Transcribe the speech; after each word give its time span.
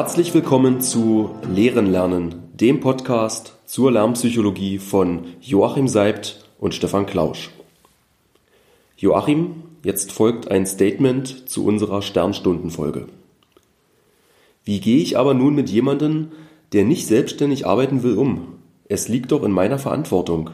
Herzlich 0.00 0.32
willkommen 0.32 0.80
zu 0.80 1.28
Lehren 1.54 1.84
lernen, 1.84 2.34
dem 2.54 2.80
Podcast 2.80 3.58
zur 3.66 3.92
Lernpsychologie 3.92 4.78
von 4.78 5.26
Joachim 5.42 5.88
Seibt 5.88 6.42
und 6.58 6.74
Stefan 6.74 7.04
Klausch. 7.04 7.50
Joachim, 8.96 9.56
jetzt 9.82 10.10
folgt 10.10 10.50
ein 10.50 10.64
Statement 10.64 11.50
zu 11.50 11.66
unserer 11.66 12.00
Sternstundenfolge. 12.00 13.08
Wie 14.64 14.80
gehe 14.80 15.02
ich 15.02 15.18
aber 15.18 15.34
nun 15.34 15.54
mit 15.54 15.68
jemandem, 15.68 16.28
der 16.72 16.86
nicht 16.86 17.06
selbstständig 17.06 17.66
arbeiten 17.66 18.02
will, 18.02 18.16
um? 18.16 18.54
Es 18.88 19.08
liegt 19.08 19.32
doch 19.32 19.42
in 19.42 19.52
meiner 19.52 19.78
Verantwortung. 19.78 20.48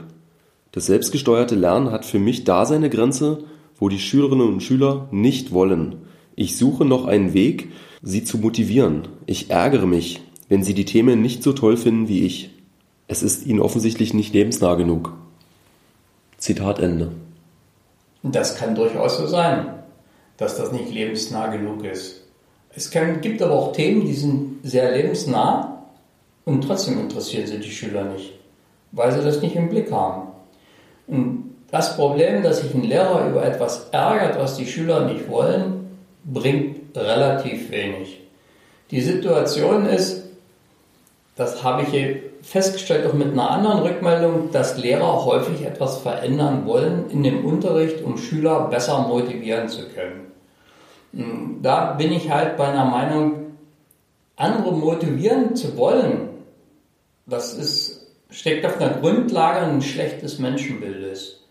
Das 0.72 0.86
selbstgesteuerte 0.86 1.54
Lernen 1.54 1.92
hat 1.92 2.04
für 2.04 2.18
mich 2.18 2.42
da 2.42 2.66
seine 2.66 2.90
Grenze, 2.90 3.44
wo 3.78 3.88
die 3.88 4.00
Schülerinnen 4.00 4.48
und 4.48 4.64
Schüler 4.64 5.06
nicht 5.12 5.52
wollen. 5.52 5.98
Ich 6.34 6.58
suche 6.58 6.84
noch 6.84 7.06
einen 7.06 7.32
Weg, 7.32 7.70
sie 8.06 8.22
zu 8.22 8.38
motivieren. 8.38 9.08
Ich 9.26 9.50
ärgere 9.50 9.84
mich, 9.84 10.22
wenn 10.48 10.62
sie 10.62 10.74
die 10.74 10.84
Themen 10.84 11.20
nicht 11.20 11.42
so 11.42 11.52
toll 11.52 11.76
finden 11.76 12.06
wie 12.06 12.24
ich. 12.24 12.50
Es 13.08 13.22
ist 13.22 13.44
ihnen 13.44 13.60
offensichtlich 13.60 14.14
nicht 14.14 14.32
lebensnah 14.32 14.76
genug. 14.76 15.12
Zitat 16.38 16.78
Ende. 16.78 17.10
Das 18.22 18.56
kann 18.56 18.76
durchaus 18.76 19.18
so 19.18 19.26
sein, 19.26 19.66
dass 20.36 20.56
das 20.56 20.70
nicht 20.70 20.92
lebensnah 20.92 21.48
genug 21.48 21.84
ist. 21.84 22.22
Es 22.76 22.92
kann, 22.92 23.20
gibt 23.20 23.42
aber 23.42 23.54
auch 23.54 23.72
Themen, 23.72 24.06
die 24.06 24.14
sind 24.14 24.60
sehr 24.62 24.92
lebensnah 24.92 25.82
und 26.44 26.62
trotzdem 26.62 27.00
interessieren 27.00 27.48
sie 27.48 27.58
die 27.58 27.70
Schüler 27.70 28.04
nicht, 28.04 28.34
weil 28.92 29.10
sie 29.10 29.24
das 29.24 29.42
nicht 29.42 29.56
im 29.56 29.68
Blick 29.68 29.90
haben. 29.90 30.28
Und 31.08 31.56
das 31.72 31.96
Problem, 31.96 32.44
dass 32.44 32.60
sich 32.60 32.72
ein 32.72 32.84
Lehrer 32.84 33.28
über 33.28 33.44
etwas 33.44 33.88
ärgert, 33.90 34.38
was 34.38 34.56
die 34.56 34.66
Schüler 34.66 35.12
nicht 35.12 35.28
wollen, 35.28 35.85
bringt 36.26 36.96
relativ 36.96 37.70
wenig. 37.70 38.20
Die 38.90 39.00
Situation 39.00 39.86
ist, 39.86 40.24
das 41.36 41.62
habe 41.62 41.82
ich 41.82 42.22
festgestellt 42.42 43.06
auch 43.06 43.12
mit 43.12 43.32
einer 43.32 43.50
anderen 43.50 43.80
Rückmeldung, 43.80 44.50
dass 44.52 44.78
Lehrer 44.78 45.24
häufig 45.24 45.64
etwas 45.64 45.98
verändern 45.98 46.66
wollen 46.66 47.10
in 47.10 47.22
dem 47.22 47.44
Unterricht, 47.44 48.02
um 48.02 48.16
Schüler 48.16 48.68
besser 48.68 49.00
motivieren 49.00 49.68
zu 49.68 49.88
können. 49.88 50.32
Hm, 51.12 51.58
da 51.62 51.92
bin 51.94 52.12
ich 52.12 52.30
halt 52.30 52.56
bei 52.56 52.68
einer 52.68 52.84
Meinung, 52.84 53.56
andere 54.36 54.72
motivieren 54.72 55.56
zu 55.56 55.76
wollen, 55.76 56.28
das 57.26 57.54
ist, 57.54 58.06
steckt 58.30 58.64
auf 58.64 58.80
einer 58.80 59.00
Grundlage 59.00 59.60
ein 59.60 59.82
schlechtes 59.82 60.38
Menschenbildes. 60.38 61.45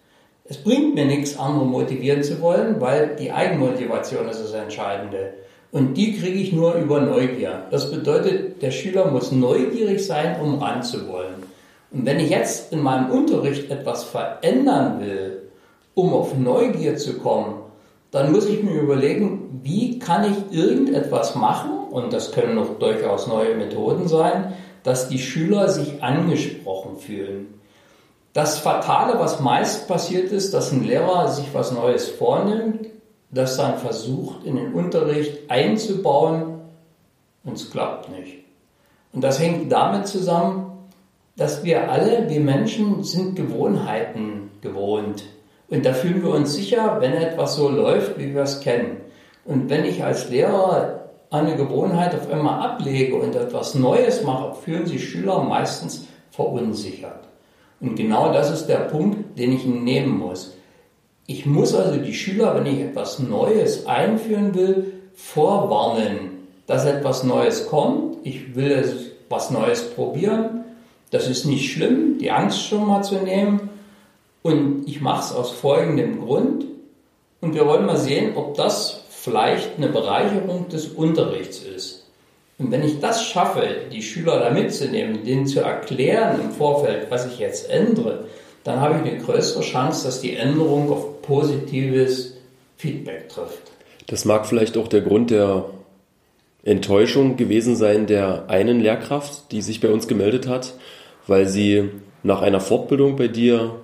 Es 0.48 0.58
bringt 0.58 0.94
mir 0.94 1.06
nichts, 1.06 1.40
andere 1.40 1.66
motivieren 1.66 2.22
zu 2.22 2.40
wollen, 2.40 2.80
weil 2.80 3.16
die 3.16 3.32
Eigenmotivation 3.32 4.30
ist 4.30 4.44
das 4.44 4.54
Entscheidende. 4.54 5.34
Und 5.72 5.96
die 5.96 6.18
kriege 6.18 6.38
ich 6.38 6.54
nur 6.54 6.76
über 6.76 7.02
Neugier. 7.02 7.64
Das 7.72 7.90
bedeutet, 7.90 8.62
der 8.62 8.70
Schüler 8.70 9.10
muss 9.10 9.32
neugierig 9.32 10.06
sein, 10.06 10.40
um 10.40 10.62
ranzuwollen. 10.62 11.44
Und 11.92 12.06
wenn 12.06 12.20
ich 12.20 12.30
jetzt 12.30 12.72
in 12.72 12.82
meinem 12.82 13.10
Unterricht 13.10 13.72
etwas 13.72 14.04
verändern 14.04 15.00
will, 15.00 15.42
um 15.96 16.14
auf 16.14 16.38
Neugier 16.38 16.96
zu 16.96 17.18
kommen, 17.18 17.56
dann 18.12 18.32
muss 18.32 18.48
ich 18.48 18.62
mir 18.62 18.80
überlegen, 18.80 19.62
wie 19.64 19.98
kann 19.98 20.32
ich 20.32 20.56
irgendetwas 20.56 21.34
machen, 21.34 21.72
und 21.90 22.14
das 22.14 22.32
können 22.32 22.54
noch 22.54 22.78
durchaus 22.78 23.26
neue 23.26 23.56
Methoden 23.56 24.08
sein, 24.08 24.54
dass 24.84 25.10
die 25.10 25.18
Schüler 25.18 25.70
sich 25.70 26.04
angesprochen 26.04 26.98
fühlen. 26.98 27.55
Das 28.36 28.58
Fatale, 28.60 29.18
was 29.18 29.40
meist 29.40 29.88
passiert 29.88 30.34
ist, 30.34 30.54
dass 30.54 30.74
ein 30.74 30.84
Lehrer 30.84 31.30
sich 31.30 31.54
was 31.54 31.72
Neues 31.72 32.10
vornimmt, 32.10 32.88
das 33.32 33.56
dann 33.56 33.78
versucht 33.78 34.44
in 34.44 34.58
den 34.58 34.74
Unterricht 34.74 35.50
einzubauen 35.50 36.60
und 37.46 37.54
es 37.54 37.72
klappt 37.72 38.10
nicht. 38.10 38.40
Und 39.14 39.24
das 39.24 39.40
hängt 39.40 39.72
damit 39.72 40.08
zusammen, 40.08 40.70
dass 41.38 41.64
wir 41.64 41.90
alle, 41.90 42.28
wir 42.28 42.42
Menschen, 42.42 43.06
sind 43.06 43.38
Gewohnheiten 43.38 44.52
gewohnt. 44.60 45.24
Und 45.70 45.86
da 45.86 45.94
fühlen 45.94 46.22
wir 46.22 46.32
uns 46.32 46.56
sicher, 46.56 46.98
wenn 47.00 47.14
etwas 47.14 47.56
so 47.56 47.70
läuft, 47.70 48.20
wie 48.20 48.36
wir 48.36 48.42
es 48.42 48.60
kennen. 48.60 48.98
Und 49.46 49.70
wenn 49.70 49.86
ich 49.86 50.04
als 50.04 50.30
Lehrer 50.30 51.06
eine 51.30 51.56
Gewohnheit 51.56 52.14
auf 52.14 52.30
einmal 52.30 52.62
ablege 52.62 53.16
und 53.16 53.34
etwas 53.34 53.76
Neues 53.76 54.24
mache, 54.24 54.56
fühlen 54.56 54.88
sich 54.88 55.08
Schüler 55.08 55.42
meistens 55.42 56.06
verunsichert. 56.32 57.25
Und 57.80 57.96
genau 57.96 58.32
das 58.32 58.52
ist 58.52 58.68
der 58.68 58.78
Punkt, 58.78 59.38
den 59.38 59.52
ich 59.52 59.66
nehmen 59.66 60.18
muss. 60.18 60.56
Ich 61.28 61.46
muss 61.46 61.74
also 61.74 62.00
die 62.00 62.14
Schüler, 62.14 62.56
wenn 62.56 62.66
ich 62.66 62.80
etwas 62.80 63.20
Neues 63.20 63.88
einführen 63.88 64.54
will, 64.54 64.94
vorwarnen, 65.16 66.48
dass 66.68 66.86
etwas 66.86 67.24
Neues 67.24 67.68
kommt. 67.68 68.18
Ich 68.24 68.56
will 68.56 68.72
etwas 68.72 69.50
Neues 69.52 69.90
probieren. 69.92 70.64
Das 71.12 71.28
ist 71.28 71.46
nicht 71.46 71.72
schlimm, 71.72 72.18
die 72.20 72.32
Angst 72.32 72.62
schon 72.62 72.88
mal 72.88 73.04
zu 73.04 73.16
nehmen. 73.16 73.70
Und 74.44 74.88
ich 74.88 75.02
mache 75.02 75.24
es 75.24 75.32
aus 75.32 75.52
folgendem 75.52 76.22
Grund. 76.22 76.66
Und 77.42 77.56
wir 77.56 77.66
wollen 77.66 77.86
mal 77.86 77.98
sehen, 77.98 78.36
ob 78.36 78.56
das 78.56 79.02
vielleicht 79.10 79.78
eine 79.78 79.88
Bereicherung 79.88 80.70
des 80.70 80.88
Unterrichts 80.88 81.60
ist. 81.60 81.95
Und 82.58 82.72
wenn 82.72 82.84
ich 82.84 83.00
das 83.00 83.26
schaffe, 83.26 83.68
die 83.92 84.02
Schüler 84.02 84.40
da 84.40 84.50
mitzunehmen, 84.50 85.26
denen 85.26 85.46
zu 85.46 85.60
erklären 85.60 86.40
im 86.42 86.52
Vorfeld, 86.52 87.12
was 87.12 87.26
ich 87.26 87.40
jetzt 87.40 87.70
ändere, 87.70 88.26
dann 88.64 88.80
habe 88.80 88.96
ich 88.96 89.12
eine 89.12 89.22
größere 89.22 89.62
Chance, 89.62 90.06
dass 90.06 90.22
die 90.22 90.36
Änderung 90.36 90.92
auf 90.92 91.22
positives 91.22 92.38
Feedback 92.78 93.30
trifft. 93.30 93.72
Das 94.08 94.26
mag 94.26 94.46
vielleicht 94.46 94.78
auch 94.78 94.88
der 94.88 95.02
Grund 95.02 95.32
der 95.32 95.66
Enttäuschung 96.64 97.38
gewesen 97.38 97.76
sein 97.76 98.08
der 98.08 98.50
einen 98.50 98.80
Lehrkraft, 98.80 99.52
die 99.52 99.62
sich 99.62 99.82
bei 99.82 99.90
uns 99.90 100.08
gemeldet 100.08 100.48
hat, 100.48 100.74
weil 101.28 101.48
sie 101.48 101.90
nach 102.24 102.42
einer 102.42 102.60
Fortbildung 102.60 103.18
bei 103.18 103.28
dir 103.28 103.76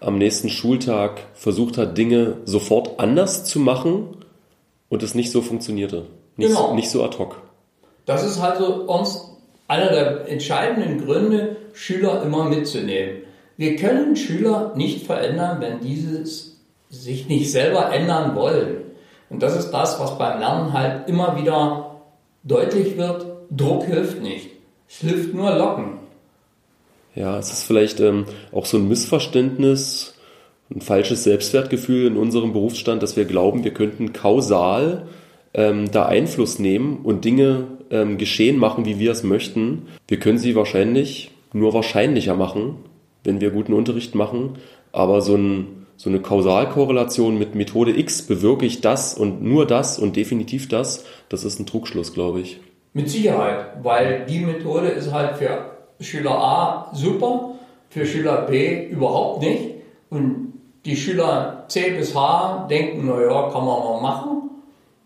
am 0.00 0.18
nächsten 0.18 0.50
Schultag 0.50 1.22
versucht 1.34 1.78
hat, 1.78 1.96
Dinge 1.96 2.36
sofort 2.44 3.00
anders 3.00 3.44
zu 3.44 3.58
machen 3.58 4.08
und 4.90 5.02
es 5.02 5.14
nicht 5.14 5.30
so 5.30 5.40
funktionierte. 5.40 6.06
Nicht, 6.36 6.50
genau. 6.50 6.74
nicht 6.74 6.90
so 6.90 7.02
ad 7.02 7.16
hoc. 7.18 7.36
Das 8.06 8.24
ist 8.24 8.40
halt 8.40 8.58
so 8.58 8.84
uns 8.84 9.32
einer 9.68 9.90
der 9.90 10.28
entscheidenden 10.28 11.04
Gründe, 11.04 11.56
Schüler 11.72 12.22
immer 12.22 12.44
mitzunehmen. 12.44 13.22
Wir 13.56 13.76
können 13.76 14.16
Schüler 14.16 14.72
nicht 14.76 15.06
verändern, 15.06 15.60
wenn 15.60 15.80
dieses 15.80 16.60
sich 16.88 17.28
nicht 17.28 17.50
selber 17.50 17.92
ändern 17.92 18.34
wollen. 18.34 18.82
Und 19.28 19.42
das 19.42 19.56
ist 19.56 19.70
das, 19.70 19.98
was 19.98 20.18
beim 20.18 20.38
Lernen 20.38 20.72
halt 20.72 21.08
immer 21.08 21.36
wieder 21.40 21.96
deutlich 22.44 22.96
wird. 22.96 23.26
Druck 23.50 23.84
hilft 23.84 24.22
nicht. 24.22 24.50
Es 24.88 24.98
hilft 24.98 25.34
nur 25.34 25.54
Locken. 25.56 25.98
Ja, 27.14 27.38
es 27.38 27.50
ist 27.50 27.64
vielleicht 27.64 27.98
ähm, 28.00 28.26
auch 28.52 28.66
so 28.66 28.76
ein 28.76 28.88
Missverständnis, 28.88 30.14
ein 30.72 30.80
falsches 30.80 31.24
Selbstwertgefühl 31.24 32.06
in 32.06 32.16
unserem 32.16 32.52
Berufsstand, 32.52 33.02
dass 33.02 33.16
wir 33.16 33.24
glauben, 33.24 33.64
wir 33.64 33.72
könnten 33.72 34.12
kausal 34.12 35.08
ähm, 35.56 35.90
da 35.90 36.06
Einfluss 36.06 36.58
nehmen 36.60 37.00
und 37.02 37.24
Dinge 37.24 37.64
ähm, 37.90 38.18
geschehen 38.18 38.58
machen, 38.58 38.84
wie 38.84 39.00
wir 39.00 39.10
es 39.10 39.24
möchten. 39.24 39.88
Wir 40.06 40.20
können 40.20 40.38
sie 40.38 40.54
wahrscheinlich 40.54 41.30
nur 41.52 41.72
wahrscheinlicher 41.72 42.36
machen, 42.36 42.76
wenn 43.24 43.40
wir 43.40 43.50
guten 43.50 43.72
Unterricht 43.72 44.14
machen, 44.14 44.58
aber 44.92 45.22
so, 45.22 45.34
ein, 45.34 45.86
so 45.96 46.10
eine 46.10 46.20
Kausalkorrelation 46.20 47.38
mit 47.38 47.54
Methode 47.54 47.98
X 47.98 48.22
bewirke 48.22 48.66
ich 48.66 48.82
das 48.82 49.14
und 49.14 49.42
nur 49.42 49.66
das 49.66 49.98
und 49.98 50.14
definitiv 50.16 50.68
das, 50.68 51.04
das 51.28 51.44
ist 51.44 51.58
ein 51.58 51.66
Trugschluss, 51.66 52.12
glaube 52.12 52.40
ich. 52.40 52.60
Mit 52.92 53.10
Sicherheit, 53.10 53.82
weil 53.82 54.26
die 54.28 54.40
Methode 54.40 54.88
ist 54.88 55.12
halt 55.12 55.36
für 55.36 55.76
Schüler 56.00 56.32
A 56.32 56.90
super, 56.94 57.52
für 57.88 58.04
Schüler 58.06 58.42
B 58.42 58.86
überhaupt 58.88 59.42
nicht. 59.42 59.74
Und 60.10 60.52
die 60.84 60.96
Schüler 60.96 61.64
C 61.68 61.90
bis 61.90 62.14
H 62.14 62.66
denken, 62.70 63.06
naja, 63.06 63.50
kann 63.50 63.64
man 63.64 63.80
mal 63.80 64.00
machen. 64.00 64.45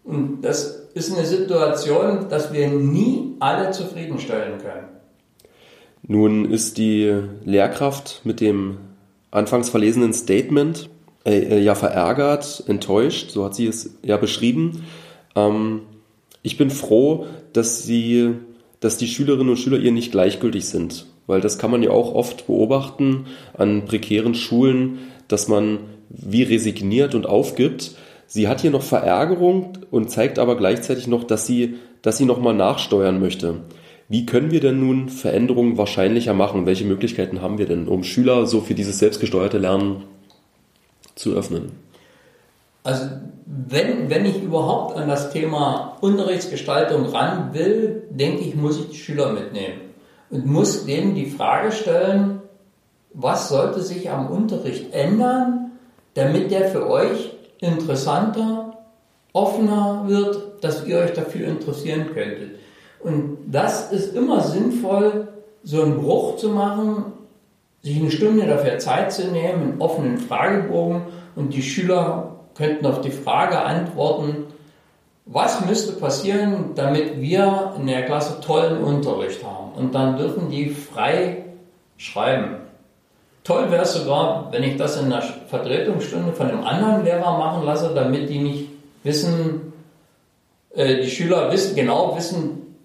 Und 0.05 0.43
das 0.43 0.88
ist 0.94 1.14
eine 1.17 1.26
Situation, 1.26 2.29
dass 2.29 2.52
wir 2.52 2.69
nie 2.69 3.35
alle 3.38 3.70
zufriedenstellen 3.70 4.58
können. 4.58 4.88
Nun 6.02 6.50
ist 6.50 6.79
die 6.79 7.14
Lehrkraft 7.44 8.23
mit 8.25 8.41
dem 8.41 8.79
anfangs 9.31 9.69
verlesenen 9.70 10.12
Statement 10.12 10.88
äh, 11.25 11.38
äh, 11.38 11.58
ja 11.61 11.75
verärgert, 11.75 12.64
enttäuscht, 12.67 13.31
so 13.31 13.44
hat 13.44 13.55
sie 13.55 13.67
es 13.67 13.99
ja 14.02 14.17
beschrieben. 14.17 14.85
Ähm, 15.37 15.82
ich 16.43 16.56
bin 16.56 16.70
froh, 16.70 17.26
dass 17.52 17.82
sie, 17.82 18.31
dass 18.81 18.97
die 18.97 19.06
Schülerinnen 19.06 19.50
und 19.50 19.58
Schüler 19.58 19.79
ihr 19.79 19.93
nicht 19.93 20.12
gleichgültig 20.12 20.64
sind, 20.64 21.06
weil 21.26 21.43
das 21.43 21.58
kann 21.58 21.70
man 21.70 21.82
ja 21.82 21.91
auch 21.91 22.14
oft 22.14 22.47
beobachten 22.47 23.26
an 23.52 23.85
prekären 23.85 24.35
Schulen, 24.35 24.99
dass 25.29 25.47
man 25.47 25.81
wie 26.08 26.43
resigniert 26.43 27.14
und 27.14 27.26
aufgibt. 27.26 27.94
Sie 28.32 28.47
hat 28.47 28.61
hier 28.61 28.71
noch 28.71 28.82
Verärgerung 28.82 29.73
und 29.91 30.09
zeigt 30.09 30.38
aber 30.38 30.56
gleichzeitig 30.56 31.09
noch, 31.09 31.25
dass 31.25 31.49
sie, 31.49 31.79
dass 32.00 32.17
sie 32.17 32.27
nochmal 32.27 32.55
nachsteuern 32.55 33.19
möchte. 33.19 33.56
Wie 34.09 34.25
können 34.25 34.53
wir 34.53 34.61
denn 34.61 34.79
nun 34.79 35.09
Veränderungen 35.09 35.77
wahrscheinlicher 35.77 36.32
machen? 36.32 36.65
Welche 36.65 36.85
Möglichkeiten 36.85 37.43
haben 37.43 37.59
wir 37.59 37.67
denn, 37.67 37.88
um 37.88 38.05
Schüler 38.05 38.47
so 38.47 38.61
für 38.61 38.75
dieses 38.75 39.00
selbstgesteuerte 39.00 39.59
Lernen 39.59 40.05
zu 41.17 41.35
öffnen? 41.35 41.73
Also 42.85 43.06
wenn, 43.47 44.09
wenn 44.11 44.25
ich 44.25 44.41
überhaupt 44.41 44.97
an 44.97 45.09
das 45.09 45.33
Thema 45.33 45.97
Unterrichtsgestaltung 46.00 47.06
ran 47.06 47.53
will, 47.53 48.05
denke 48.11 48.44
ich, 48.44 48.55
muss 48.55 48.79
ich 48.79 48.91
die 48.91 48.97
Schüler 48.97 49.33
mitnehmen 49.33 49.81
und 50.31 50.47
muss 50.47 50.87
denen 50.87 51.17
die 51.17 51.26
Frage 51.26 51.73
stellen, 51.73 52.43
was 53.12 53.49
sollte 53.49 53.83
sich 53.83 54.09
am 54.09 54.29
Unterricht 54.29 54.94
ändern, 54.94 55.73
damit 56.15 56.53
der 56.53 56.69
für 56.69 56.88
euch 56.88 57.33
interessanter, 57.61 58.79
offener 59.33 60.05
wird, 60.07 60.65
dass 60.65 60.87
ihr 60.87 60.99
euch 60.99 61.12
dafür 61.12 61.47
interessieren 61.47 62.07
könntet. 62.12 62.59
Und 63.01 63.39
das 63.47 63.93
ist 63.93 64.15
immer 64.15 64.41
sinnvoll, 64.41 65.29
so 65.62 65.83
einen 65.83 65.99
Bruch 65.99 66.37
zu 66.37 66.51
machen, 66.51 67.12
sich 67.83 67.99
eine 67.99 68.11
Stunde 68.11 68.47
dafür 68.47 68.79
Zeit 68.79 69.12
zu 69.12 69.29
nehmen, 69.29 69.62
einen 69.62 69.81
offenen 69.81 70.19
Fragebogen 70.19 71.03
und 71.37 71.55
die 71.55 71.62
Schüler 71.62 72.37
könnten 72.55 72.87
auf 72.87 73.01
die 73.01 73.11
Frage 73.11 73.59
antworten, 73.61 74.47
was 75.25 75.65
müsste 75.65 75.93
passieren, 75.93 76.73
damit 76.75 77.21
wir 77.21 77.75
in 77.79 77.87
der 77.87 78.05
Klasse 78.05 78.41
tollen 78.41 78.83
Unterricht 78.83 79.45
haben? 79.45 79.73
Und 79.77 79.95
dann 79.95 80.17
dürfen 80.17 80.51
die 80.51 80.71
frei 80.71 81.45
schreiben. 81.97 82.57
Toll 83.50 83.69
wäre 83.69 83.82
es 83.82 83.94
sogar, 83.94 84.47
wenn 84.52 84.62
ich 84.62 84.76
das 84.76 84.97
in 84.97 85.06
einer 85.06 85.23
Vertretungsstunde 85.23 86.32
von 86.32 86.49
einem 86.49 86.62
anderen 86.62 87.02
Lehrer 87.02 87.37
machen 87.37 87.64
lasse, 87.64 87.91
damit 87.93 88.31
die 88.31 88.38
nicht 88.38 88.69
wissen, 89.02 89.73
äh, 90.73 91.02
die 91.02 91.11
Schüler 91.11 91.50
wissen, 91.50 91.75
genau 91.75 92.17
wissen, 92.17 92.76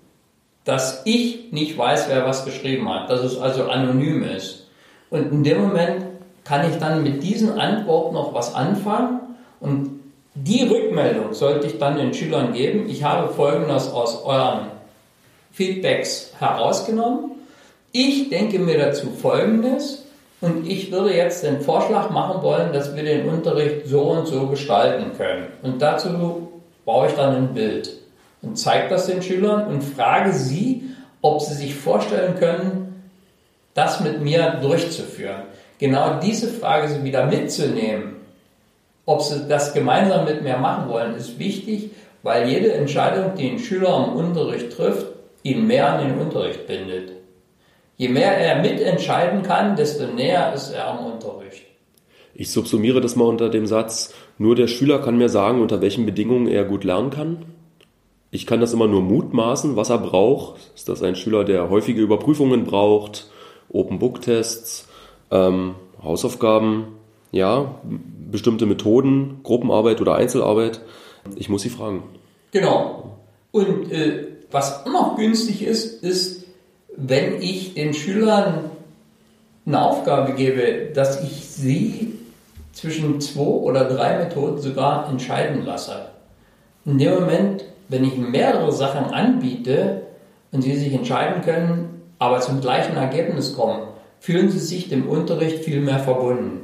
dass 0.64 1.04
ich 1.06 1.52
nicht 1.52 1.78
weiß, 1.78 2.10
wer 2.10 2.26
was 2.26 2.46
geschrieben 2.46 2.92
hat, 2.92 3.12
dass 3.12 3.22
es 3.22 3.38
also 3.38 3.66
anonym 3.66 4.24
ist. 4.24 4.66
Und 5.12 5.32
in 5.32 5.44
dem 5.44 5.62
Moment 5.62 6.04
kann 6.44 6.68
ich 6.68 6.80
dann 6.80 7.04
mit 7.04 7.22
diesen 7.22 7.60
Antworten 7.60 8.16
noch 8.16 8.34
was 8.34 8.56
anfangen 8.56 9.20
und 9.60 10.00
die 10.34 10.64
Rückmeldung 10.64 11.36
sollte 11.36 11.68
ich 11.68 11.78
dann 11.78 11.96
den 11.96 12.16
Schülern 12.16 12.54
geben. 12.54 12.90
Ich 12.90 13.04
habe 13.04 13.32
Folgendes 13.32 13.92
aus 13.92 14.24
euren 14.24 14.62
Feedbacks 15.52 16.32
herausgenommen. 16.40 17.34
Ich 17.92 18.30
denke 18.30 18.58
mir 18.58 18.80
dazu 18.80 19.12
Folgendes 19.12 20.05
und 20.42 20.68
ich 20.68 20.92
würde 20.92 21.16
jetzt 21.16 21.44
den 21.44 21.62
Vorschlag 21.62 22.10
machen 22.10 22.44
wollen, 22.44 22.74
dass 22.74 22.96
wir 22.96 23.04
den 23.04 23.28
Unterricht 23.30 23.88
so 23.88 24.02
und 24.02 24.28
so 24.28 24.48
gestalten 24.48 25.18
können. 25.18 25.48
Und 25.62 25.82
dazu 25.82 26.50
baue 26.84 27.08
ich 27.08 27.14
dann 27.14 27.36
ein 27.36 27.54
Bild 27.54 27.92
und 28.42 28.58
zeige 28.58 28.90
das 28.90 29.08
den 29.08 29.22
Schülern 29.22 29.68
und 29.68 29.82
frage 29.82 30.34
sie, 30.34 30.84
ob 31.22 31.42
sie 31.42 31.56
sich 31.56 31.74
vorstellen 31.74 32.36
können, 32.38 32.86
das 33.74 34.00
mit 34.02 34.22
mir 34.22 34.60
durchzuführen. 34.62 35.44
Genau 35.80 36.20
diese 36.22 36.48
Frage 36.48 36.88
sie 36.88 37.04
wieder 37.04 37.26
mitzunehmen, 37.26 38.16
ob 39.06 39.22
sie 39.22 39.48
das 39.48 39.74
gemeinsam 39.74 40.26
mit 40.26 40.42
mir 40.42 40.58
machen 40.58 40.90
wollen, 40.90 41.16
ist 41.16 41.40
wichtig, 41.40 41.92
weil 42.24 42.48
jede 42.48 42.74
Entscheidung, 42.74 43.36
die 43.36 43.52
ein 43.52 43.60
Schüler 43.60 44.08
im 44.08 44.16
Unterricht 44.16 44.72
trifft, 44.72 45.08
ihn 45.44 45.68
mehr 45.68 45.94
an 45.94 46.08
den 46.08 46.18
Unterricht 46.20 46.66
bindet. 46.66 47.12
Je 47.98 48.10
mehr 48.10 48.38
er 48.38 48.62
mitentscheiden 48.62 49.42
kann, 49.42 49.76
desto 49.76 50.08
näher 50.08 50.54
ist 50.54 50.72
er 50.72 50.88
am 50.88 51.06
Unterricht. 51.06 51.64
Ich 52.34 52.52
subsumiere 52.52 53.00
das 53.00 53.16
mal 53.16 53.26
unter 53.26 53.50
dem 53.50 53.66
Satz, 53.66 54.14
nur 54.38 54.56
der 54.56 54.68
Schüler 54.68 55.00
kann 55.00 55.18
mir 55.18 55.30
sagen, 55.30 55.62
unter 55.62 55.82
welchen 55.82 56.06
Bedingungen 56.06 56.48
er 56.48 56.66
gut 56.66 56.84
lernen 56.84 57.10
kann. 57.10 57.46
Ich 58.32 58.46
kann 58.46 58.60
das 58.60 58.74
immer 58.74 58.88
nur 58.88 59.02
mutmaßen, 59.02 59.78
was 59.78 59.90
er 59.90 60.00
braucht. 60.00 60.60
Ist 60.76 60.90
das 60.90 61.02
ein 61.02 61.16
Schüler, 61.16 61.46
der 61.46 61.70
häufige 61.70 62.02
Überprüfungen 62.02 62.66
braucht, 62.66 63.30
Open 63.70 64.00
Book 64.00 64.22
Tests, 64.22 64.90
ähm, 65.32 65.76
Hausaufgaben, 66.04 66.88
ja, 67.32 67.80
bestimmte 68.30 68.66
Methoden, 68.66 69.40
Gruppenarbeit 69.44 70.02
oder 70.02 70.16
Einzelarbeit? 70.16 70.82
Ich 71.38 71.48
muss 71.48 71.62
sie 71.62 71.70
fragen. 71.70 72.04
Genau. 72.52 73.20
Und 73.52 73.90
äh, 73.90 74.28
was 74.52 74.86
noch 74.86 75.16
günstig 75.16 75.64
ist, 75.64 76.04
ist, 76.04 76.45
wenn 76.98 77.42
ich 77.42 77.74
den 77.74 77.94
Schülern 77.94 78.72
eine 79.66 79.82
Aufgabe 79.82 80.34
gebe, 80.34 80.92
dass 80.94 81.24
ich 81.24 81.46
sie 81.46 82.14
zwischen 82.74 83.20
zwei 83.22 83.42
oder 83.42 83.86
drei 83.86 84.18
Methoden 84.18 84.60
sogar 84.60 85.10
entscheiden 85.10 85.66
lasse. 85.66 86.08
In 86.86 86.98
dem 86.98 87.16
Moment, 87.16 87.66
wenn 87.90 88.04
ich 88.04 88.18
mehrere 88.18 88.72
Sachen 88.72 89.06
anbiete 89.06 90.04
und 90.52 90.62
sie 90.62 90.76
sich 90.76 90.94
entscheiden 90.94 91.42
können, 91.42 92.02
aber 92.20 92.42
zum 92.42 92.62
gleichen 92.62 92.96
Ergebnis 92.96 93.56
kommen, 93.56 93.88
fühlen 94.20 94.50
sie 94.50 94.60
sich 94.60 94.90
dem 94.90 95.08
Unterricht 95.08 95.60
viel 95.60 95.82
mehr 95.82 96.00
verbunden. 96.00 96.62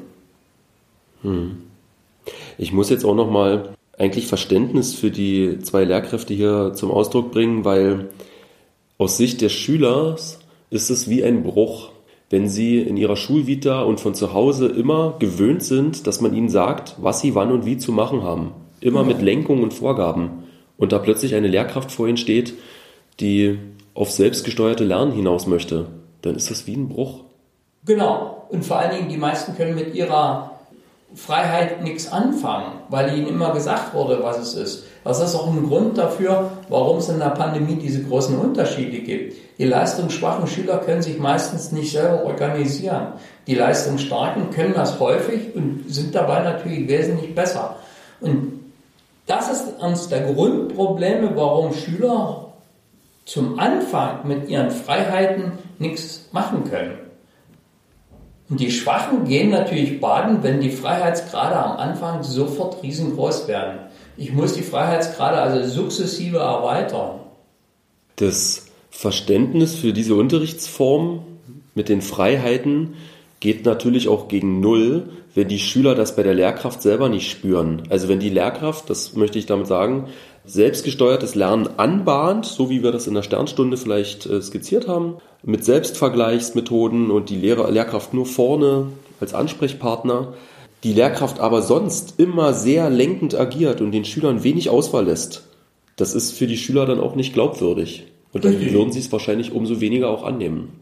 Hm. 1.24 1.64
Ich 2.58 2.72
muss 2.72 2.90
jetzt 2.90 3.06
auch 3.06 3.16
noch 3.16 3.30
mal 3.30 3.70
eigentlich 3.98 4.28
Verständnis 4.28 4.94
für 4.94 5.12
die 5.12 5.60
zwei 5.60 5.84
Lehrkräfte 5.84 6.34
hier 6.34 6.74
zum 6.74 6.92
Ausdruck 6.92 7.32
bringen, 7.32 7.66
weil 7.66 8.10
aus 9.02 9.18
Sicht 9.18 9.42
des 9.42 9.52
Schülers 9.52 10.38
ist 10.70 10.92
es 10.92 11.10
wie 11.10 11.24
ein 11.24 11.42
Bruch, 11.42 11.90
wenn 12.30 12.48
sie 12.48 12.80
in 12.80 12.98
ihrer 12.98 13.16
Schulvita 13.16 13.82
und 13.82 14.00
von 14.00 14.14
zu 14.14 14.32
Hause 14.32 14.68
immer 14.68 15.16
gewöhnt 15.18 15.64
sind, 15.64 16.06
dass 16.06 16.22
man 16.22 16.36
ihnen 16.36 16.50
sagt, 16.50 16.98
was 17.00 17.20
sie 17.20 17.34
wann 17.34 17.52
und 17.52 17.66
wie 17.66 17.80
zu 17.80 17.92
machen 17.92 18.22
haben. 18.22 18.52
Immer 18.80 19.04
mit 19.04 19.20
Lenkung 19.24 19.64
und 19.64 19.74
Vorgaben. 19.74 20.44
Und 20.78 20.92
da 20.92 21.00
plötzlich 21.00 21.34
eine 21.34 21.48
Lehrkraft 21.48 21.92
vor 21.92 22.08
ihnen 22.08 22.18
steht, 22.18 22.54
die 23.20 23.58
auf 23.96 24.12
selbstgesteuerte 24.12 24.84
Lernen 24.84 25.14
hinaus 25.14 25.48
möchte, 25.48 25.88
dann 26.22 26.36
ist 26.36 26.52
das 26.52 26.68
wie 26.68 26.76
ein 26.76 26.88
Bruch. 26.88 27.24
Genau. 27.88 28.46
Und 28.50 28.64
vor 28.64 28.78
allen 28.78 28.96
Dingen, 28.96 29.10
die 29.10 29.18
meisten 29.18 29.56
können 29.56 29.74
mit 29.74 29.96
ihrer 29.96 30.60
Freiheit 31.16 31.84
nichts 31.84 32.12
anfangen, 32.12 32.80
weil 32.90 33.18
ihnen 33.18 33.28
immer 33.28 33.54
gesagt 33.54 33.94
wurde, 33.94 34.24
was 34.24 34.38
es 34.38 34.54
ist. 34.54 34.84
Das 35.04 35.20
ist 35.20 35.36
auch 35.36 35.48
ein 35.48 35.68
Grund 35.68 35.98
dafür, 35.98 36.52
warum 36.70 36.98
es 36.98 37.10
in 37.10 37.20
der 37.20 37.32
Pandemie 37.32 37.76
diese 37.76 38.04
großen 38.04 38.38
Unterschiede 38.38 39.00
gibt. 39.00 39.36
Die 39.58 39.66
leistungsschwachen 39.66 40.48
Schüler 40.48 40.78
können 40.78 41.02
sich 41.02 41.20
meistens 41.20 41.72
nicht 41.72 41.92
selber 41.92 42.24
organisieren. 42.24 43.14
Die 43.48 43.56
leistungsstarken 43.56 44.52
können 44.52 44.74
das 44.74 45.00
häufig 45.00 45.56
und 45.56 45.86
sind 45.88 46.16
dabei 46.16 46.44
natürlich 46.44 46.88
wesentlich 46.88 47.36
besser. 47.36 47.76
Und 48.22 48.60
das 49.26 49.52
ist 49.52 49.82
eines 49.82 50.08
der 50.08 50.34
Grundprobleme, 50.34 51.36
warum 51.36 51.74
Schüler 51.74 52.54
zum 53.26 53.60
Anfang 53.60 54.28
mit 54.28 54.50
ihren 54.50 54.72
Freiheiten 54.72 55.54
nichts 55.80 56.30
machen 56.32 56.64
können. 56.70 57.11
Und 58.52 58.60
die 58.60 58.70
Schwachen 58.70 59.24
gehen 59.24 59.50
natürlich 59.50 60.02
baden, 60.02 60.44
wenn 60.44 60.60
die 60.60 60.72
Freiheitsgrade 60.72 61.56
am 61.56 61.78
Anfang 61.78 62.22
sofort 62.22 62.84
riesengroß 62.84 63.48
werden. 63.48 63.80
Ich 64.18 64.34
muss 64.34 64.54
die 64.54 64.62
Freiheitsgrade 64.62 65.38
also 65.38 65.68
sukzessive 65.68 66.40
erweitern. 66.40 67.22
Das 68.18 68.68
Verständnis 68.90 69.76
für 69.76 69.94
diese 69.94 70.16
Unterrichtsform 70.16 71.22
mit 71.76 71.88
den 71.88 72.02
Freiheiten 72.02 72.96
geht 73.40 73.64
natürlich 73.66 74.10
auch 74.10 74.28
gegen 74.28 74.60
Null, 74.60 75.08
wenn 75.34 75.48
die 75.48 75.60
Schüler 75.60 75.96
das 75.96 76.18
bei 76.18 76.24
der 76.24 76.34
Lehrkraft 76.34 76.82
selber 76.82 77.08
nicht 77.08 77.32
spüren. 77.32 77.84
Also 77.90 78.10
wenn 78.10 78.20
die 78.20 78.30
Lehrkraft, 78.30 78.90
das 78.90 79.16
möchte 79.16 79.40
ich 79.40 79.46
damit 79.46 79.68
sagen, 79.68 80.10
selbstgesteuertes 80.44 81.36
Lernen 81.36 81.70
anbahnt, 81.78 82.46
so 82.46 82.70
wie 82.70 82.84
wir 82.84 82.92
das 82.92 83.08
in 83.08 83.14
der 83.14 83.24
Sternstunde 83.24 83.78
vielleicht 83.78 84.26
äh, 84.26 84.42
skizziert 84.42 84.90
haben, 84.90 85.20
mit 85.44 85.66
Selbstvergleichsmethoden 85.66 87.12
und 87.12 87.30
die 87.30 87.36
Lehrer, 87.36 87.70
Lehrkraft 87.72 88.14
nur 88.14 88.26
vorne 88.26 88.88
als 89.20 89.34
Ansprechpartner, 89.34 90.34
die 90.84 90.94
Lehrkraft 90.94 91.40
aber 91.40 91.62
sonst 91.62 92.16
immer 92.20 92.54
sehr 92.54 92.90
lenkend 92.90 93.36
agiert 93.36 93.82
und 93.82 93.92
den 93.92 94.06
Schülern 94.06 94.44
wenig 94.44 94.70
Auswahl 94.70 95.06
lässt, 95.06 95.44
das 95.96 96.14
ist 96.14 96.32
für 96.32 96.48
die 96.48 96.58
Schüler 96.58 96.86
dann 96.86 97.00
auch 97.00 97.16
nicht 97.16 97.34
glaubwürdig. 97.34 98.08
Und 98.34 98.46
dann 98.46 98.60
würden 98.60 98.92
sie 98.92 99.00
es 99.00 99.12
wahrscheinlich 99.12 99.52
umso 99.52 99.82
weniger 99.82 100.10
auch 100.10 100.24
annehmen. 100.24 100.80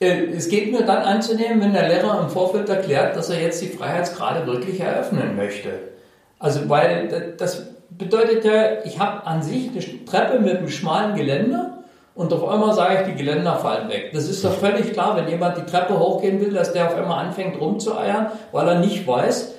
Äh, 0.00 0.24
es 0.34 0.48
geht 0.48 0.72
nur 0.72 0.82
dann 0.82 1.02
anzunehmen, 1.02 1.60
wenn 1.60 1.72
der 1.72 1.88
Lehrer 1.88 2.20
im 2.22 2.30
Vorfeld 2.30 2.68
erklärt, 2.68 3.16
dass 3.16 3.28
er 3.30 3.40
jetzt 3.40 3.62
die 3.62 3.68
Freiheitsgrade 3.68 4.46
wirklich 4.46 4.80
eröffnen 4.80 5.36
möchte. 5.36 5.70
Also, 6.38 6.68
weil 6.68 7.34
das 7.36 7.66
bedeutet 7.90 8.44
ja, 8.44 8.82
ich 8.84 8.98
habe 8.98 9.26
an 9.26 9.42
sich 9.42 9.68
eine 9.68 10.04
Treppe 10.04 10.40
mit 10.40 10.56
einem 10.56 10.68
schmalen 10.68 11.16
Geländer 11.16 11.73
und 12.14 12.32
auf 12.32 12.48
einmal 12.48 12.74
sage 12.74 13.00
ich, 13.00 13.12
die 13.12 13.24
Geländer 13.24 13.56
fallen 13.56 13.88
weg. 13.88 14.10
Das 14.12 14.28
ist 14.28 14.44
doch 14.44 14.52
völlig 14.52 14.92
klar, 14.92 15.16
wenn 15.16 15.28
jemand 15.28 15.56
die 15.56 15.64
Treppe 15.70 15.98
hochgehen 15.98 16.40
will, 16.40 16.52
dass 16.52 16.72
der 16.72 16.86
auf 16.86 16.94
einmal 16.94 17.24
anfängt 17.24 17.60
rumzueiern, 17.60 18.28
weil 18.52 18.68
er 18.68 18.78
nicht 18.78 19.06
weiß, 19.06 19.54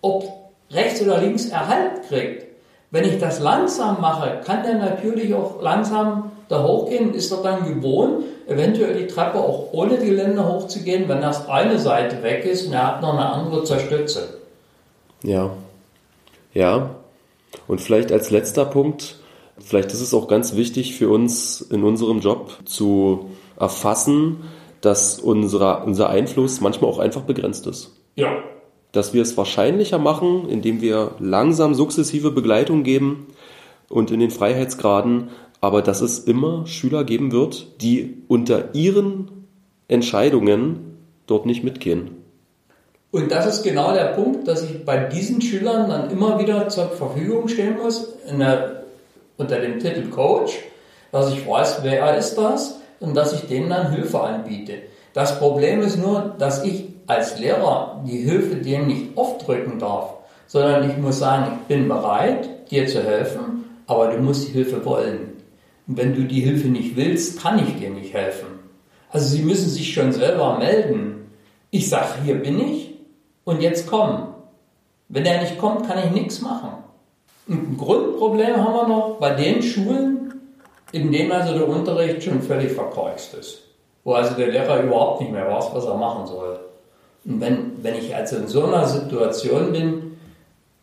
ob 0.00 0.24
rechts 0.70 1.00
oder 1.02 1.18
links 1.18 1.46
er 1.46 1.68
Halt 1.68 2.08
kriegt. 2.08 2.46
Wenn 2.90 3.04
ich 3.04 3.18
das 3.18 3.38
langsam 3.38 4.00
mache, 4.00 4.40
kann 4.44 4.64
der 4.64 4.74
natürlich 4.74 5.32
auch 5.34 5.62
langsam 5.62 6.32
da 6.48 6.64
hochgehen, 6.64 7.14
ist 7.14 7.30
er 7.30 7.42
dann 7.42 7.64
gewohnt, 7.64 8.24
eventuell 8.48 8.94
die 8.94 9.06
Treppe 9.06 9.38
auch 9.38 9.68
ohne 9.70 9.96
Geländer 9.96 10.48
hochzugehen, 10.48 11.08
wenn 11.08 11.22
erst 11.22 11.48
eine 11.48 11.78
Seite 11.78 12.24
weg 12.24 12.44
ist 12.44 12.66
und 12.66 12.72
er 12.72 12.88
hat 12.88 13.02
noch 13.02 13.12
eine 13.12 13.26
andere 13.26 13.62
zur 13.62 13.78
Stütze. 13.78 14.40
Ja. 15.22 15.50
Ja, 16.52 16.90
und 17.68 17.80
vielleicht 17.80 18.10
als 18.10 18.30
letzter 18.30 18.64
Punkt, 18.64 19.19
vielleicht 19.64 19.92
ist 19.92 20.00
es 20.00 20.14
auch 20.14 20.28
ganz 20.28 20.56
wichtig 20.56 20.94
für 20.94 21.08
uns 21.08 21.60
in 21.60 21.84
unserem 21.84 22.20
Job 22.20 22.58
zu 22.64 23.30
erfassen, 23.58 24.38
dass 24.80 25.18
unser, 25.18 25.84
unser 25.84 26.08
Einfluss 26.08 26.60
manchmal 26.60 26.90
auch 26.90 26.98
einfach 26.98 27.22
begrenzt 27.22 27.66
ist. 27.66 27.96
Ja. 28.16 28.42
dass 28.92 29.14
wir 29.14 29.22
es 29.22 29.36
wahrscheinlicher 29.36 29.98
machen, 29.98 30.48
indem 30.48 30.80
wir 30.80 31.12
langsam 31.20 31.74
sukzessive 31.74 32.32
Begleitung 32.32 32.82
geben 32.82 33.28
und 33.88 34.10
in 34.10 34.18
den 34.20 34.32
Freiheitsgraden, 34.32 35.28
aber 35.60 35.80
dass 35.80 36.00
es 36.00 36.18
immer 36.18 36.66
Schüler 36.66 37.04
geben 37.04 37.32
wird, 37.32 37.80
die 37.82 38.22
unter 38.28 38.74
ihren 38.74 39.46
Entscheidungen 39.88 40.96
dort 41.26 41.46
nicht 41.46 41.62
mitgehen. 41.62 42.16
Und 43.12 43.32
das 43.32 43.46
ist 43.46 43.62
genau 43.62 43.92
der 43.92 44.12
Punkt, 44.14 44.46
dass 44.46 44.62
ich 44.62 44.84
bei 44.84 44.96
diesen 44.98 45.40
Schülern 45.40 45.88
dann 45.88 46.10
immer 46.10 46.38
wieder 46.38 46.68
zur 46.68 46.88
Verfügung 46.88 47.48
stehen 47.48 47.76
muss, 47.82 48.08
der, 48.28 48.79
unter 49.40 49.58
dem 49.58 49.80
Titel 49.80 50.08
Coach, 50.10 50.58
dass 51.10 51.32
ich 51.32 51.48
weiß, 51.48 51.80
wer 51.82 52.16
ist 52.16 52.36
das 52.36 52.78
und 53.00 53.16
dass 53.16 53.32
ich 53.32 53.48
denen 53.48 53.70
dann 53.70 53.92
Hilfe 53.92 54.20
anbiete. 54.20 54.74
Das 55.14 55.38
Problem 55.38 55.80
ist 55.80 55.96
nur, 55.96 56.36
dass 56.38 56.62
ich 56.64 56.88
als 57.06 57.38
Lehrer 57.38 58.04
die 58.06 58.18
Hilfe 58.18 58.56
denen 58.56 58.86
nicht 58.86 59.16
aufdrücken 59.16 59.78
darf, 59.78 60.14
sondern 60.46 60.88
ich 60.88 60.96
muss 60.98 61.18
sagen, 61.18 61.58
ich 61.60 61.66
bin 61.66 61.88
bereit, 61.88 62.70
dir 62.70 62.86
zu 62.86 63.02
helfen, 63.02 63.64
aber 63.86 64.08
du 64.08 64.18
musst 64.18 64.46
die 64.46 64.52
Hilfe 64.52 64.84
wollen. 64.84 65.32
Und 65.88 65.96
wenn 65.96 66.14
du 66.14 66.24
die 66.24 66.40
Hilfe 66.40 66.68
nicht 66.68 66.94
willst, 66.96 67.42
kann 67.42 67.58
ich 67.58 67.76
dir 67.76 67.90
nicht 67.90 68.14
helfen. 68.14 68.46
Also 69.10 69.26
sie 69.26 69.42
müssen 69.42 69.68
sich 69.68 69.92
schon 69.92 70.12
selber 70.12 70.58
melden. 70.58 71.32
Ich 71.70 71.88
sage, 71.88 72.22
hier 72.24 72.36
bin 72.36 72.60
ich 72.60 72.94
und 73.44 73.60
jetzt 73.60 73.88
komm. 73.88 74.28
Wenn 75.08 75.26
er 75.26 75.40
nicht 75.40 75.58
kommt, 75.58 75.88
kann 75.88 75.98
ich 75.98 76.12
nichts 76.12 76.40
machen. 76.40 76.70
Ein 77.48 77.76
Grundproblem 77.76 78.56
haben 78.56 78.74
wir 78.74 78.88
noch 78.88 79.16
bei 79.18 79.30
den 79.30 79.62
Schulen, 79.62 80.34
in 80.92 81.10
denen 81.12 81.32
also 81.32 81.54
der 81.54 81.68
Unterricht 81.68 82.22
schon 82.22 82.42
völlig 82.42 82.72
verkorkst 82.72 83.34
ist. 83.34 83.62
Wo 84.04 84.14
also 84.14 84.34
der 84.34 84.48
Lehrer 84.48 84.82
überhaupt 84.82 85.20
nicht 85.20 85.32
mehr 85.32 85.50
weiß, 85.50 85.66
was 85.72 85.84
er 85.84 85.96
machen 85.96 86.26
soll. 86.26 86.58
Und 87.24 87.40
wenn, 87.40 87.72
wenn 87.82 87.96
ich 87.96 88.14
also 88.14 88.36
in 88.36 88.48
so 88.48 88.64
einer 88.64 88.86
Situation 88.86 89.72
bin, 89.72 90.18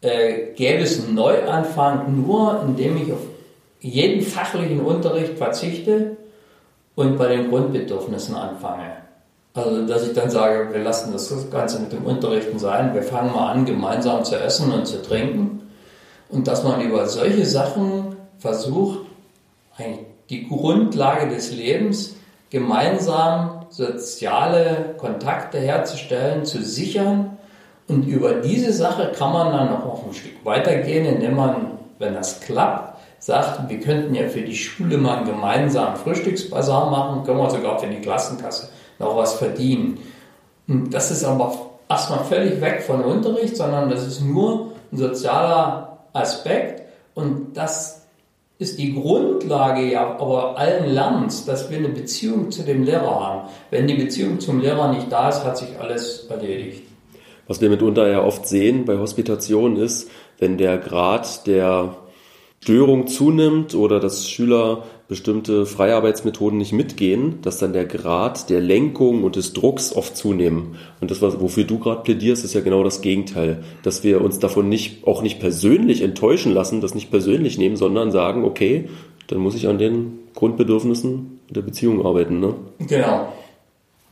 äh, 0.02 0.54
gäbe 0.56 0.84
es 0.84 1.04
einen 1.04 1.16
Neuanfang 1.16 2.22
nur, 2.22 2.62
indem 2.66 2.98
ich 2.98 3.12
auf 3.12 3.20
jeden 3.80 4.22
fachlichen 4.22 4.82
Unterricht 4.82 5.38
verzichte 5.38 6.18
und 6.96 7.18
bei 7.18 7.28
den 7.28 7.50
Grundbedürfnissen 7.50 8.36
anfange. 8.36 8.92
Also, 9.54 9.88
dass 9.88 10.08
ich 10.08 10.14
dann 10.14 10.30
sage, 10.30 10.72
wir 10.72 10.84
lassen 10.84 11.12
das 11.14 11.34
Ganze 11.50 11.80
mit 11.80 11.92
dem 11.92 12.06
Unterrichten 12.06 12.60
sein, 12.60 12.94
wir 12.94 13.02
fangen 13.02 13.34
mal 13.34 13.52
an, 13.52 13.66
gemeinsam 13.66 14.24
zu 14.24 14.36
essen 14.36 14.72
und 14.72 14.86
zu 14.86 15.02
trinken. 15.02 15.67
Und 16.30 16.48
dass 16.48 16.64
man 16.64 16.82
über 16.82 17.08
solche 17.08 17.46
Sachen 17.46 18.16
versucht, 18.38 19.00
die 20.30 20.48
Grundlage 20.48 21.30
des 21.30 21.52
Lebens 21.52 22.16
gemeinsam 22.50 23.66
soziale 23.70 24.96
Kontakte 24.98 25.60
herzustellen, 25.60 26.46
zu 26.46 26.64
sichern. 26.64 27.38
Und 27.88 28.04
über 28.08 28.36
diese 28.36 28.74
Sache 28.74 29.12
kann 29.18 29.34
man 29.34 29.52
dann 29.52 29.70
noch 29.70 30.06
ein 30.06 30.14
Stück 30.14 30.44
weitergehen, 30.44 31.06
indem 31.06 31.36
man, 31.36 31.72
wenn 32.00 32.14
das 32.14 32.40
klappt, 32.42 32.98
sagt, 33.20 33.70
wir 33.70 33.80
könnten 33.80 34.14
ja 34.14 34.28
für 34.28 34.42
die 34.42 34.56
Schule 34.56 34.98
mal 34.98 35.18
einen 35.18 35.28
gemeinsamen 35.28 35.96
Frühstücksbasar 35.96 36.92
machen, 36.92 37.24
können 37.24 37.40
wir 37.40 37.50
sogar 37.50 37.80
für 37.80 37.88
die 37.88 38.02
Klassenkasse 38.02 38.70
noch 39.00 39.16
was 39.16 39.36
verdienen. 39.36 40.00
Und 40.68 40.94
das 40.94 41.12
ist 41.12 41.24
aber 41.24 41.54
erstmal 41.90 42.24
völlig 42.26 42.62
weg 42.62 42.84
von 42.84 43.04
Unterricht, 43.04 43.56
sondern 43.56 43.90
das 43.90 44.06
ist 44.06 44.22
nur 44.22 44.74
ein 44.92 44.98
sozialer 44.98 45.97
Aspekt 46.18 46.84
und 47.16 47.56
das 47.56 48.08
ist 48.60 48.80
die 48.80 48.94
Grundlage 48.94 49.92
ja 49.92 50.18
aber 50.20 50.58
allen 50.58 50.92
Lernens, 50.94 51.46
dass 51.46 51.70
wir 51.70 51.78
eine 51.78 51.90
Beziehung 51.90 52.52
zu 52.52 52.64
dem 52.64 52.84
Lehrer 52.84 53.20
haben. 53.20 53.50
Wenn 53.70 53.88
die 53.88 53.94
Beziehung 53.94 54.40
zum 54.40 54.60
Lehrer 54.60 54.92
nicht 54.92 55.12
da 55.12 55.30
ist, 55.30 55.44
hat 55.44 55.58
sich 55.58 55.80
alles 55.80 56.26
erledigt. 56.30 56.84
Was 57.48 57.62
wir 57.62 57.70
mitunter 57.70 58.10
ja 58.10 58.24
oft 58.24 58.48
sehen 58.48 58.86
bei 58.86 58.98
Hospitationen 58.98 59.78
ist, 59.78 60.10
wenn 60.40 60.58
der 60.58 60.78
Grad 60.78 61.48
der 61.48 61.96
Störung 62.62 63.08
zunimmt 63.08 63.76
oder 63.76 64.00
dass 64.00 64.30
Schüler 64.30 64.84
bestimmte 65.08 65.66
Freiarbeitsmethoden 65.66 66.58
nicht 66.58 66.74
mitgehen, 66.74 67.40
dass 67.42 67.60
dann 67.60 67.72
der 67.72 67.86
Grad 67.86 68.50
der 68.50 68.60
Lenkung 68.60 69.24
und 69.24 69.38
des 69.38 69.54
Drucks 69.54 69.96
oft 69.96 70.18
zunehmen. 70.18 70.76
Und 71.00 71.10
das, 71.10 71.22
wofür 71.22 71.64
du 71.64 71.80
gerade 71.80 72.02
plädierst, 72.02 72.44
ist 72.44 72.54
ja 72.54 72.62
genau 72.62 72.84
das 72.84 73.02
Gegenteil. 73.02 73.64
Dass 73.84 74.04
wir 74.04 74.22
uns 74.22 74.40
davon 74.40 74.68
nicht, 74.68 75.08
auch 75.08 75.22
nicht 75.22 75.40
persönlich 75.40 76.02
enttäuschen 76.02 76.52
lassen, 76.54 76.82
das 76.82 76.94
nicht 76.94 77.10
persönlich 77.10 77.58
nehmen, 77.58 77.78
sondern 77.78 78.12
sagen, 78.12 78.44
okay, 78.44 78.90
dann 79.28 79.40
muss 79.40 79.56
ich 79.56 79.68
an 79.68 79.78
den 79.78 80.20
Grundbedürfnissen 80.36 81.40
der 81.50 81.62
Beziehung 81.62 82.06
arbeiten. 82.06 82.40
Ne? 82.40 82.56
Genau. 82.80 83.34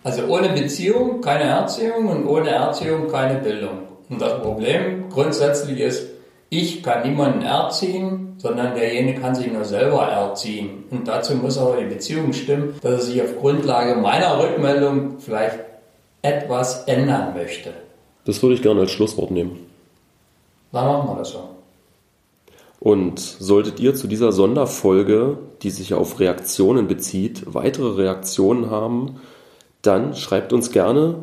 Also 0.04 0.24
ohne 0.28 0.50
Beziehung 0.50 1.20
keine 1.20 1.44
Erziehung 1.44 2.08
und 2.08 2.26
ohne 2.26 2.52
Erziehung 2.52 3.10
keine 3.10 3.40
Bildung. 3.40 3.80
Und 4.10 4.22
das 4.22 4.40
Problem 4.42 5.10
grundsätzlich 5.10 5.80
ist, 5.80 6.15
ich 6.50 6.84
kann 6.84 7.08
niemanden 7.08 7.42
erziehen, 7.42 8.36
sondern 8.38 8.76
derjenige 8.76 9.20
kann 9.20 9.36
sich 9.36 9.52
nur 9.52 9.66
selber 9.66 10.04
erziehen. 10.04 10.84
Und 10.92 11.08
dazu 11.08 11.36
muss 11.36 11.58
aber 11.58 11.78
die 11.78 11.86
Beziehung 11.86 12.34
stimmen, 12.34 12.76
dass 12.82 12.92
er 12.92 13.02
sich 13.02 13.22
auf 13.22 13.38
Grundlage 13.40 13.96
meiner 13.96 14.40
Rückmeldung 14.40 15.20
vielleicht 15.20 15.60
etwas 16.22 16.84
ändern 16.86 17.34
möchte. 17.34 17.74
Das 18.26 18.42
würde 18.42 18.56
ich 18.56 18.62
gerne 18.62 18.82
als 18.82 18.92
Schlusswort 18.92 19.32
nehmen. 19.32 19.60
Dann 20.72 20.86
machen 20.88 21.10
wir 21.10 21.16
das 21.18 21.32
so. 21.32 21.50
Und 22.80 23.20
solltet 23.20 23.80
ihr 23.80 23.96
zu 23.96 24.08
dieser 24.08 24.32
Sonderfolge, 24.32 25.38
die 25.64 25.70
sich 25.70 25.94
auf 25.94 26.20
Reaktionen 26.20 26.88
bezieht, 26.88 27.44
weitere 27.54 27.96
Reaktionen 27.96 28.70
haben, 28.70 29.22
dann 29.82 30.16
schreibt 30.16 30.54
uns 30.54 30.72
gerne 30.72 31.16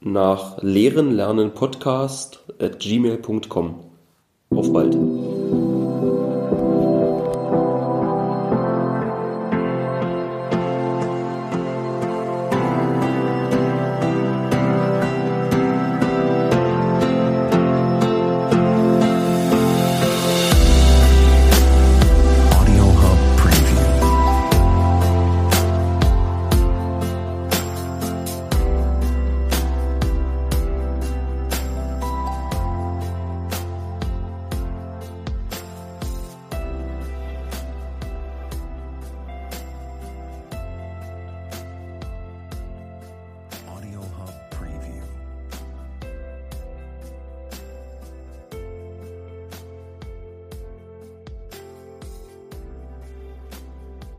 nach 0.00 0.62
lehrenlernenpodcast 0.62 2.44
at 2.58 2.78
gmail.com. 2.78 3.93
Auf 4.56 4.72
bald. 4.72 4.96